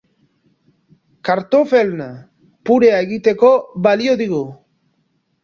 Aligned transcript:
Kartoffeln 1.29 2.01
purea 2.71 3.03
egiteko 3.09 3.53
balio 3.89 4.19
digu! 4.25 4.43